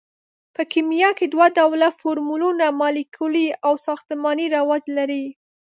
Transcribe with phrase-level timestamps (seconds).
[0.55, 5.25] په کیمیا کې دوه ډوله فورمولونه مالیکولي او ساختماني رواج لري.